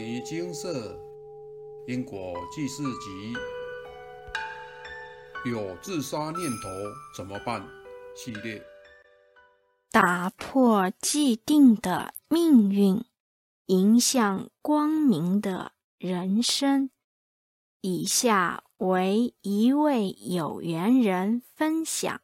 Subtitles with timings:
[0.00, 0.98] 尼精舍
[1.86, 3.34] 因果记事集
[5.44, 6.68] 有自杀念头
[7.14, 7.62] 怎么办？
[8.16, 8.64] 系列
[9.90, 13.04] 打破既定的命运，
[13.66, 16.88] 迎向光明的人生。
[17.82, 22.22] 以下为一位有缘人分享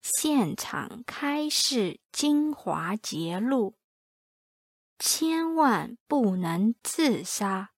[0.00, 3.77] 现场开示精华节录。
[4.98, 7.70] 千万不能自杀，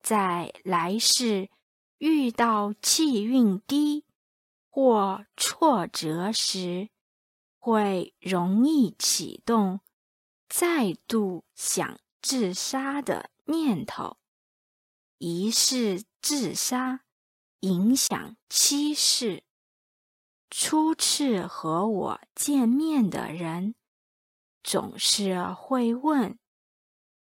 [0.00, 1.50] 在来世
[1.98, 4.04] 遇到气运低
[4.68, 6.90] 或挫折时，
[7.58, 9.80] 会容易启动
[10.48, 14.16] 再度想自杀的念头。
[15.18, 17.04] 一世自杀，
[17.60, 19.44] 影响七世。
[20.50, 23.74] 初次和我见面的人。
[24.66, 26.40] 总是会问：“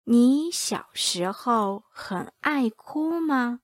[0.04, 3.62] 你小时候很爱哭吗？”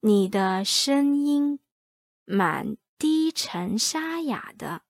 [0.00, 1.60] 你的声音
[2.26, 4.82] 蛮低沉沙哑的。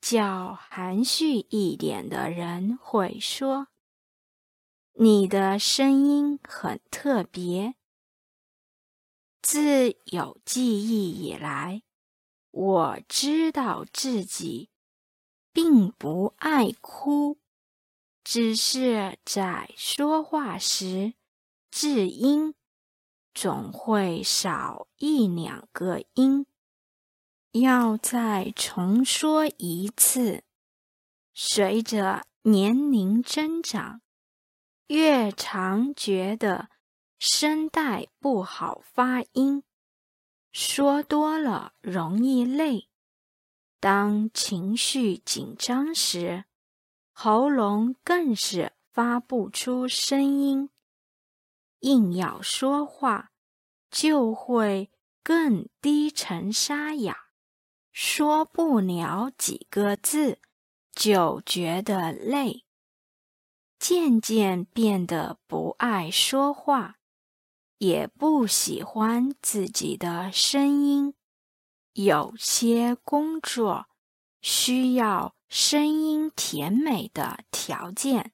[0.00, 3.66] 较含蓄一点的人会说
[4.94, 7.74] ：“你的声音很特别。”
[9.42, 11.82] 自有记忆以来，
[12.52, 14.70] 我知道自己。
[15.54, 17.38] 并不爱哭，
[18.24, 21.14] 只是在说话时，
[21.70, 22.56] 字音
[23.32, 26.44] 总会少一两个音，
[27.52, 30.42] 要再重说一次。
[31.32, 34.00] 随着年龄增长，
[34.88, 36.68] 越常觉得
[37.20, 39.62] 声带不好发音，
[40.50, 42.88] 说多了容易累。
[43.84, 46.46] 当情绪紧张时，
[47.12, 50.70] 喉咙更是发不出声音，
[51.80, 53.32] 硬要说话
[53.90, 54.90] 就会
[55.22, 57.26] 更低沉沙哑，
[57.92, 60.38] 说不了几个字
[60.90, 62.64] 就觉得累，
[63.78, 66.96] 渐渐变得不爱说话，
[67.76, 71.12] 也不喜欢自己的声音。
[71.94, 73.86] 有些工作
[74.40, 78.32] 需要声音甜美的条件，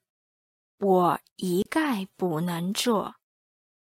[0.79, 3.17] 我一概不能做，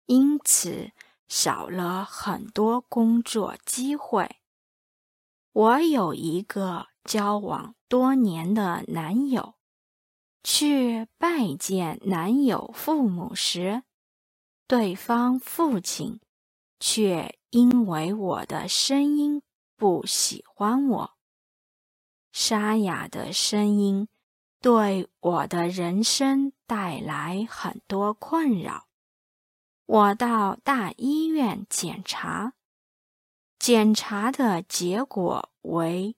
[0.06, 0.90] 因此
[1.28, 4.40] 少了很多工作机会。
[5.52, 9.54] 我有一个交往多年的男友，
[10.42, 13.84] 去拜见男友父母时，
[14.66, 16.20] 对方父亲
[16.80, 19.40] 却因为我的声音。
[19.80, 21.16] 不喜欢我，
[22.32, 24.08] 沙哑的声音
[24.60, 28.88] 对我的人生带来很多困扰。
[29.86, 32.52] 我到大医院检查，
[33.58, 36.14] 检查的结果为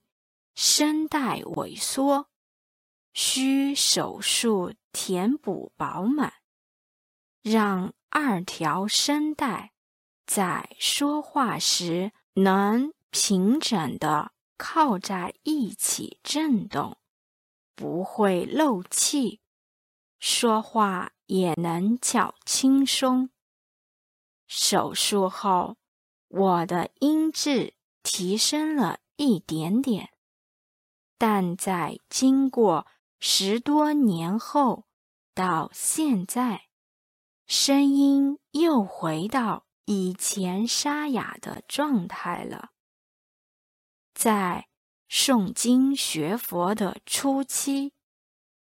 [0.53, 2.27] 声带萎缩，
[3.13, 6.33] 需手术填补饱满，
[7.41, 9.71] 让二条声带
[10.25, 12.91] 在说话时能。
[13.13, 16.97] 平整的靠在一起震动，
[17.75, 19.39] 不会漏气，
[20.19, 23.29] 说话也能较轻松。
[24.47, 25.77] 手术后，
[26.27, 30.09] 我的音质提升了一点点，
[31.19, 32.87] 但在经过
[33.19, 34.85] 十多年后，
[35.35, 36.67] 到现在，
[37.45, 42.71] 声音又回到以前沙哑的状态了。
[44.23, 44.69] 在
[45.09, 47.91] 诵经学佛的初期，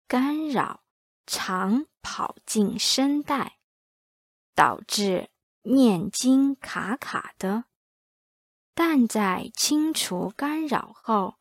[0.08, 0.82] 干扰
[1.24, 3.60] 常跑进声带，
[4.56, 5.30] 导致
[5.62, 7.66] 念经卡卡的。
[8.74, 11.36] 但在清除干扰后，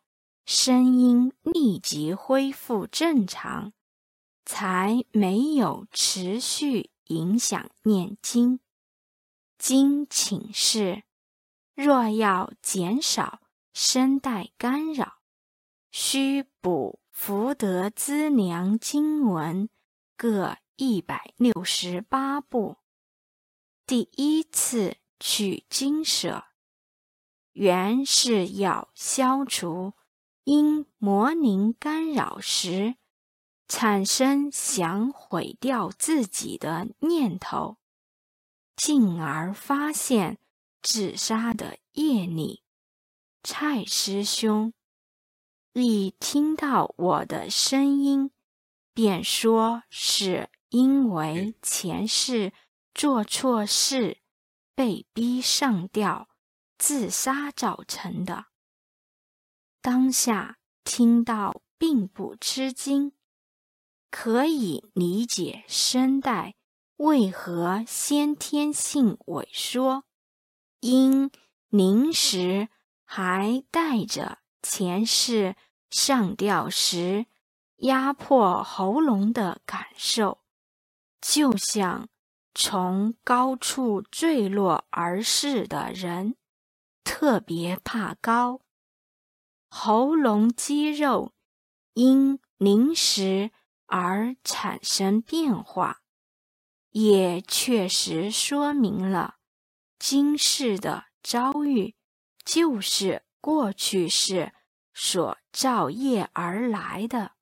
[0.45, 3.73] 声音立即恢复正常，
[4.45, 8.59] 才没有持续影响念经。
[9.57, 11.01] 经请示，
[11.74, 13.40] 若要减少。
[13.73, 15.19] 声带干扰，
[15.91, 19.69] 需补福德资粮经文
[20.18, 22.77] 各一百六十八部。
[23.85, 26.45] 第一次取经舍，
[27.53, 29.94] 原是要消除
[30.44, 32.95] 因魔灵干扰时
[33.67, 37.77] 产生想毁掉自己的念头，
[38.75, 40.38] 进而发现
[40.81, 42.63] 自杀的业力。
[43.43, 44.71] 蔡师兄
[45.73, 48.29] 一听到我的声音，
[48.93, 52.53] 便说是因为前世
[52.93, 54.19] 做错事，
[54.75, 56.29] 被逼上吊、
[56.77, 58.45] 自杀造成的。
[59.81, 63.11] 当下听到并不吃惊，
[64.11, 66.53] 可以理解声带
[66.97, 70.03] 为何先天性萎缩，
[70.81, 71.31] 因
[71.69, 72.69] 临时
[73.13, 75.58] 还带着前世
[75.90, 77.25] 上吊时
[77.80, 80.40] 压迫喉咙的感受，
[81.19, 82.08] 就像
[82.56, 86.38] 从高处坠落而逝的人，
[87.04, 88.62] 特别怕高。
[89.68, 91.34] 喉咙肌肉
[91.96, 93.52] 因临时
[93.88, 96.02] 而产生变化，
[96.92, 99.36] 也确实说明了
[100.00, 101.96] 今世的遭遇
[102.43, 104.53] 就是过去世
[104.93, 107.33] 所造业而来的。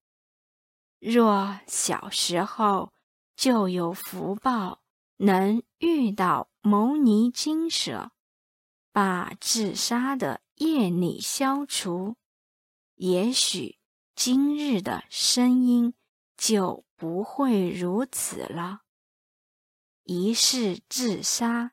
[0.99, 2.93] 若小时候
[3.35, 4.81] 就有福报，
[5.17, 8.11] 能遇到牟尼精舍，
[8.91, 12.15] 把自杀的业力消除。
[12.95, 13.79] 也许
[14.13, 15.93] 今日的声音
[16.35, 18.81] 就不会如此了。
[20.03, 21.71] 一世自杀，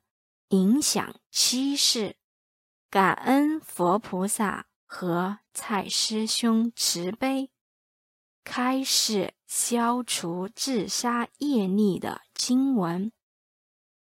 [0.50, 2.16] 影响七世。
[2.88, 7.50] 感恩佛菩萨和蔡师兄慈悲，
[8.44, 13.12] 开示消除自杀业力的经文，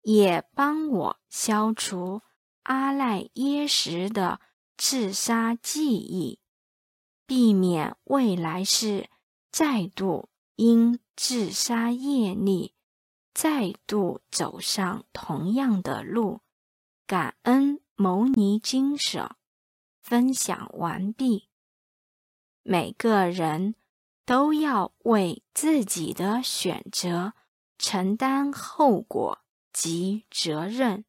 [0.02, 2.22] 也帮我消除
[2.64, 4.42] 阿赖耶识的
[4.76, 6.40] 自杀记忆。
[7.26, 9.10] 避免未来世
[9.50, 12.76] 再度因自杀业力
[13.34, 16.42] 再度走上同样的路。
[17.08, 19.36] 感恩牟尼经舍
[20.02, 21.50] 分享完毕。
[22.64, 23.76] 每个人
[24.26, 27.34] 都要为自己的选择
[27.78, 29.40] 承担后果
[29.74, 31.04] 及责任，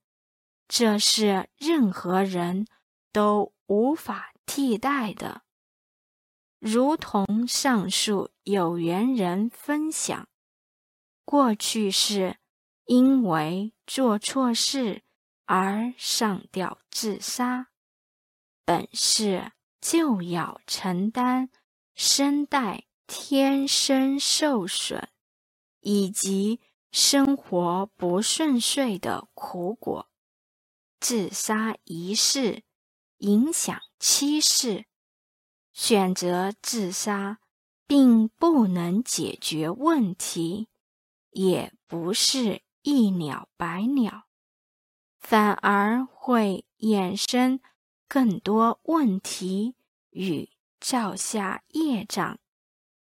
[0.66, 2.66] 这是任何人
[3.12, 5.42] 都无法替代的。
[6.58, 10.28] 如同上述有缘人分享，
[11.24, 12.38] 过去是
[12.86, 15.03] 因为做错事
[15.46, 17.68] 而上吊自杀，
[18.64, 21.50] 本是就要承担
[21.94, 25.08] 声带天生受损
[25.80, 26.60] 以及
[26.90, 30.08] 生活不顺遂的苦果。
[30.98, 32.62] 自杀一事，
[33.18, 34.86] 影响七世。
[35.74, 37.40] 选择自杀，
[37.86, 40.68] 并不能解决问题，
[41.32, 44.24] 也不是一了百了，
[45.26, 47.58] 反而会衍生
[48.06, 49.74] 更多问题
[50.10, 52.38] 与造下业障，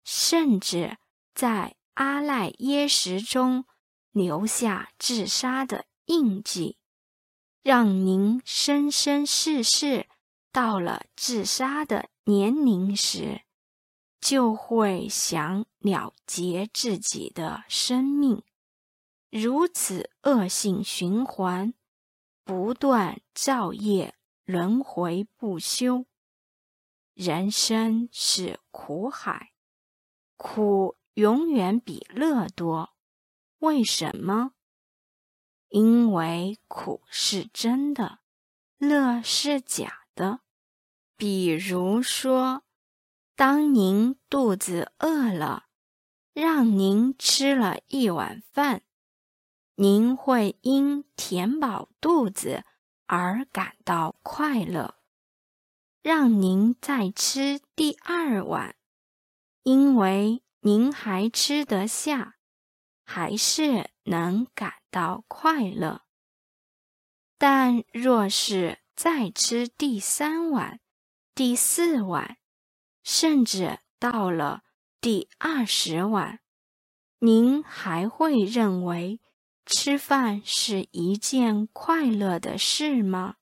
[0.03, 0.99] 甚至
[1.37, 3.65] 在阿赖耶识中
[4.11, 6.79] 留下自杀的印记，
[7.63, 10.09] 让您生生世世
[10.51, 12.11] 到了自杀的。
[12.25, 13.43] 年龄时，
[14.21, 18.43] 就会想了结自己的生命，
[19.31, 21.73] 如此恶性循环，
[22.51, 26.07] 不断造业，轮回不休。
[27.15, 29.53] 人生是苦海，
[30.37, 32.91] 苦永远比乐多。
[33.61, 34.55] 为什么？
[35.69, 38.19] 因为苦是真的，
[38.79, 40.41] 乐是假的。
[41.17, 42.65] 比如说，
[43.37, 45.67] 当您肚子饿了，
[46.33, 48.83] 让您吃了一碗饭，
[49.83, 52.65] 您会因填饱肚子
[53.07, 54.97] 而感到快乐；
[56.03, 58.77] 让您再吃第二碗，
[59.63, 62.37] 因为您还吃得下，
[63.07, 66.03] 还是能感到快乐。
[67.39, 70.81] 但若是再吃第三碗，
[71.35, 72.37] 第四碗，
[73.03, 74.63] 甚至到了
[75.01, 76.41] 第二十碗，
[77.21, 79.23] 您还会认为
[79.65, 83.37] 吃饭是一件快乐的事吗？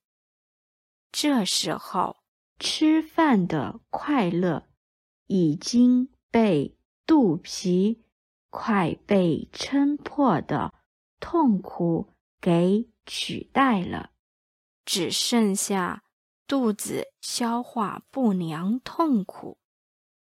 [1.11, 2.17] 这时候，
[2.59, 4.67] 吃饭的快乐
[5.27, 8.03] 已经被肚皮
[8.49, 10.73] 快被撑破的
[11.19, 14.11] 痛苦给取代了，
[14.85, 16.03] 只剩下。
[16.47, 19.59] 肚子消化不良，痛苦，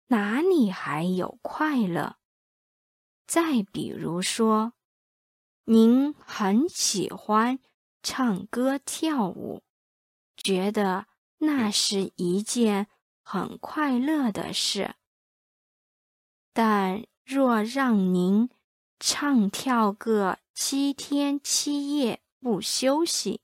[0.09, 2.18] 哪里还有快乐？
[3.26, 4.75] 再比如说，
[5.64, 7.61] 您很喜欢
[8.02, 9.62] 唱歌跳舞，
[10.37, 11.07] 觉得
[11.38, 12.88] 那是一件
[13.23, 14.95] 很快乐的事。
[16.52, 18.50] 但若让您
[18.99, 23.40] 唱跳个七天七夜不休息，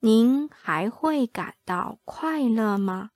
[0.00, 3.12] 您还会感到快乐吗？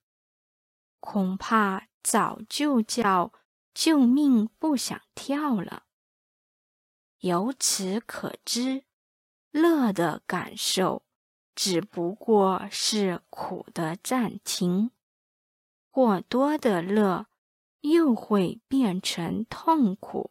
[0.99, 3.33] 恐怕早就叫
[3.73, 5.83] 救命不想跳了。
[7.21, 8.83] 由此可知，
[9.49, 11.01] 乐的感受
[11.55, 14.91] 只不过是苦的暂停。
[15.89, 17.25] 过多的乐。
[17.81, 20.29] 又会变成痛苦，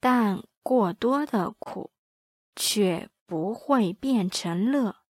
[0.00, 1.92] 但过多的苦
[2.56, 5.04] 却不会变成乐。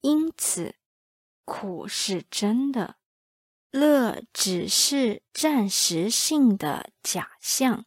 [0.00, 0.76] 因此，
[1.44, 2.96] 苦是真的，
[3.70, 7.84] 乐只是暂时性的假象。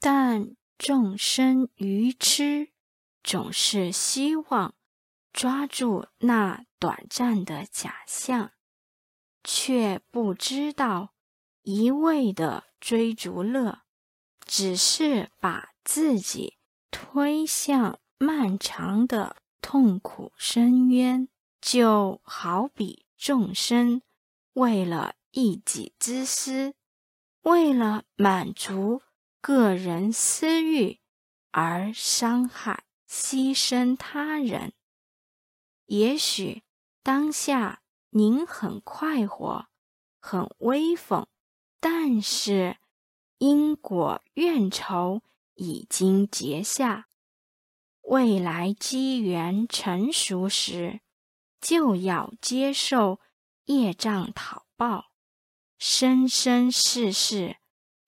[0.00, 2.70] 但众生愚痴，
[3.22, 4.74] 总是希望
[5.32, 8.52] 抓住那短暂的假象，
[9.42, 11.14] 却不知道。
[11.62, 13.84] 一味的追逐乐，
[14.44, 16.58] 只是把自己
[16.90, 21.28] 推向漫长的痛苦深渊。
[21.62, 24.02] 就好比众生
[24.52, 26.74] 为了一己之私，
[27.40, 29.00] 为了满足
[29.46, 31.00] 个人私欲
[31.50, 34.72] 而伤害、牺牲他人。
[35.84, 36.62] 也许
[37.02, 39.66] 当下您很快活，
[40.18, 41.26] 很威风。
[41.78, 42.78] 但是，
[43.36, 45.20] 因果怨仇
[45.56, 47.08] 已经结下，
[48.00, 51.02] 未来机缘成熟时，
[51.60, 53.20] 就要接受
[53.66, 55.10] 业障讨报，
[55.76, 57.58] 生生世世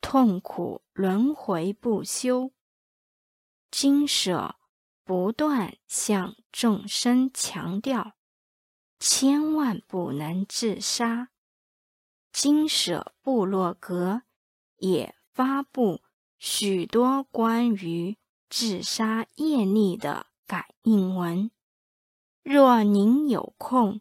[0.00, 2.52] 痛苦轮回不休。
[3.70, 4.56] 经舍
[5.04, 8.14] 不断向众生强调，
[8.98, 11.28] 千万不能自杀。
[12.32, 14.22] 金舍部落格
[14.78, 16.00] 也发布
[16.38, 18.16] 许多关于
[18.48, 21.50] 自杀业力的感应文，
[22.42, 24.00] 若您有空，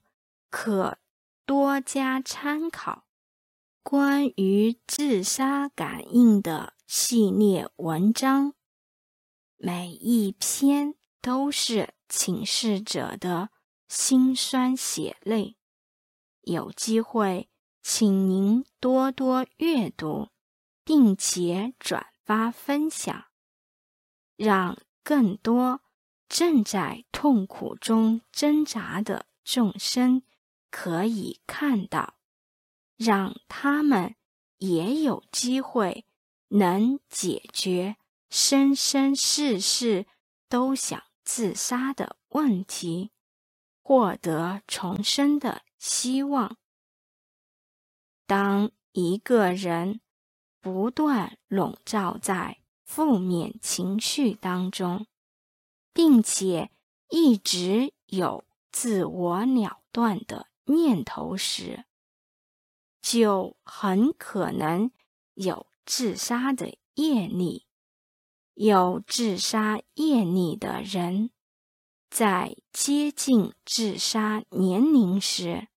[0.50, 0.98] 可
[1.46, 3.04] 多加参考。
[3.84, 8.54] 关于自杀感应的系列文章，
[9.58, 13.50] 每一篇都是请示者的
[13.88, 15.58] 辛酸血泪。
[16.42, 17.50] 有机会。
[17.88, 20.30] 请您多多阅读，
[20.84, 23.26] 并且转发分享，
[24.36, 25.82] 让更多
[26.28, 30.24] 正在痛苦中挣扎的众生
[30.72, 32.16] 可以看到，
[32.98, 34.16] 让他们
[34.58, 36.08] 也有机会
[36.56, 37.98] 能解决
[38.30, 40.06] 生生世世
[40.48, 43.12] 都想自杀的问题，
[43.84, 46.58] 获得重生的希望。
[48.26, 50.00] 当一个人
[50.62, 55.08] 不断笼罩在负面情绪当中，
[55.92, 56.72] 并且
[57.10, 61.84] 一直有自我了断的念头时，
[63.02, 64.90] 就很可能
[65.34, 67.66] 有自杀的业力。
[68.54, 71.32] 有自杀业力的人，
[72.10, 75.68] 在接近自杀年龄时，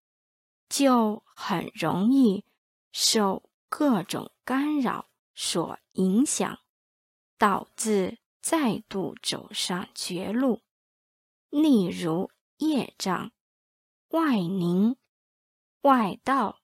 [0.68, 2.44] 就很容易
[2.92, 6.60] 受各种干扰所影响，
[7.36, 10.62] 导致再度走上绝路。
[11.50, 13.32] 例如业障、
[14.10, 14.96] 外灵、
[15.80, 16.60] 外道、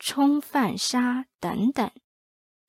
[0.00, 1.92] 冲犯杀等等，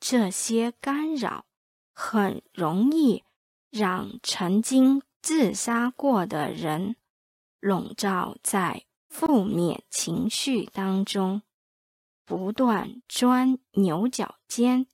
[0.08, 1.48] 这些干扰
[1.92, 3.24] 很容易
[3.72, 6.96] 让曾经自杀过的人
[7.60, 8.86] 笼罩在。
[9.08, 11.42] 负面情绪当中
[12.26, 14.88] 不断钻牛角尖，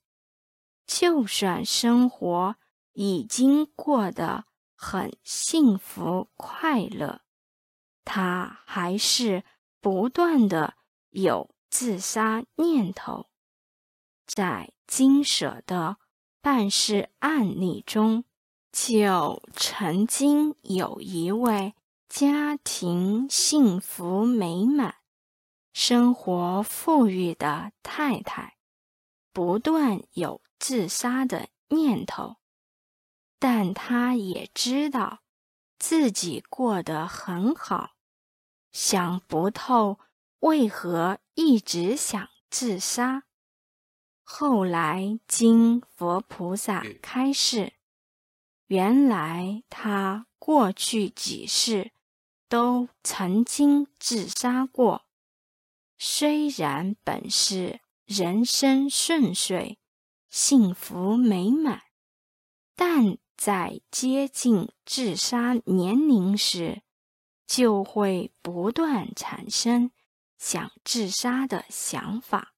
[0.86, 2.54] 就算生活
[2.92, 4.44] 已经过得
[4.76, 7.22] 很幸福快乐，
[8.04, 9.42] 他还是
[9.80, 10.74] 不断的
[11.10, 13.26] 有自杀念头。
[14.24, 15.96] 在金舍的
[16.42, 18.24] 办事案例中，
[18.70, 21.74] 就曾经有一位。
[22.10, 24.96] 家庭幸福美满、
[25.72, 28.58] 生活富裕的太太，
[29.32, 32.36] 不断有自杀的念头，
[33.38, 35.20] 但她也知道
[35.78, 37.92] 自己过得很好，
[38.72, 39.98] 想不透
[40.40, 43.22] 为何一直想自杀。
[44.34, 47.74] 后来经佛菩萨开示，
[48.66, 51.92] 原来他过去几世。
[52.48, 55.06] 都曾经自杀过，
[55.98, 59.78] 虽然本是人生顺遂、
[60.30, 61.82] 幸福美满，
[62.74, 66.82] 但在接近自杀年龄时，
[67.46, 69.90] 就会不断产生
[70.38, 72.51] 想自杀的想法。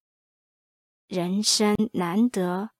[1.06, 2.70] 人生难得，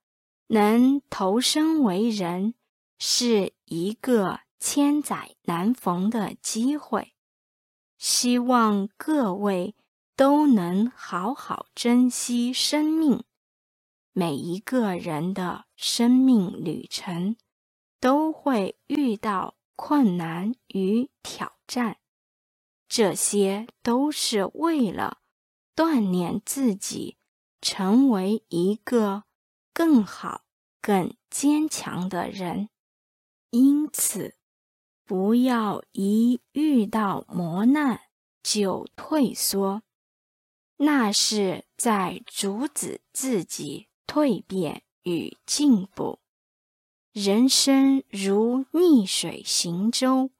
[0.48, 2.54] 能投生为人，
[2.98, 7.14] 是一个千载难逢的机会。
[7.98, 9.74] 希望各位
[10.16, 13.24] 都能好好珍惜生命。
[14.12, 17.36] 每一个人的生命旅程
[18.00, 21.98] 都会遇到困难与挑战。
[22.88, 25.18] 这些都是为了
[25.74, 27.16] 锻炼自己，
[27.64, 29.25] 成为一个
[29.73, 30.42] 更好、
[30.83, 32.68] 更坚强的人。
[33.49, 34.35] 因此，
[35.06, 38.02] 不要一遇到磨难
[38.42, 39.83] 就退缩，
[40.76, 46.18] 那是在阻止自己蜕变与进步。
[47.12, 50.30] 人生如逆水行舟，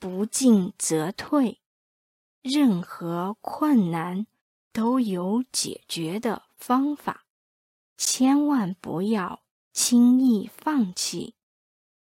[0.00, 1.60] 不进则退。
[2.42, 4.26] 任何困难
[4.74, 7.26] 都有解决的方法，
[7.96, 11.36] 千万不要轻易放弃，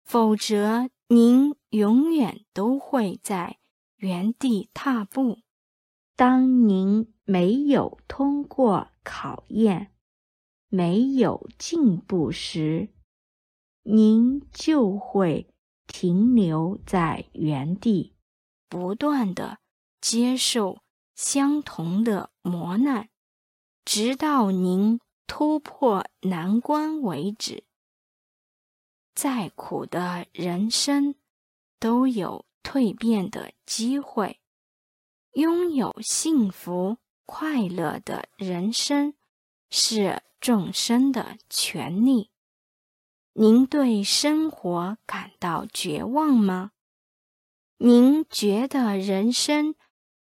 [0.04, 3.58] 否则您永远都会在
[3.96, 5.38] 原地踏步。
[6.14, 9.94] 当您没有通过考验、
[10.68, 12.90] 没有进步时，
[13.84, 15.48] 您就会
[15.86, 18.12] 停留在原地，
[18.68, 19.60] 不断的。
[20.02, 20.82] 接受
[21.22, 23.10] 相同的磨难，
[23.84, 27.64] 直到您突破难关为止。
[29.14, 31.14] 再苦的人生
[31.78, 34.40] 都有蜕变的机会，
[35.32, 36.96] 拥有幸福
[37.26, 39.12] 快乐的人生
[39.68, 42.30] 是众生的权利。
[43.34, 46.72] 您对生活感到绝望吗？
[47.76, 49.74] 您觉得人生？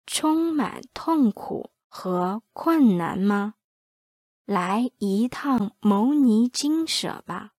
[0.08, 3.56] 充满痛苦和困难吗？
[4.46, 7.52] 来一趟牟尼精舍吧！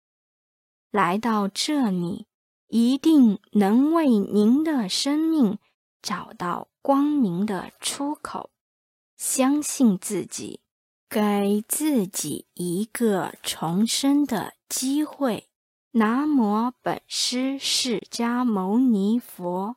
[0.90, 2.26] 来到这里，
[2.68, 5.58] 一定能为您的生命
[6.00, 8.50] 找到光明的出口。
[9.16, 10.61] 相信自己，
[11.11, 15.48] 给自己一个重生的机会。
[15.92, 19.76] 南无本师释迦牟尼佛。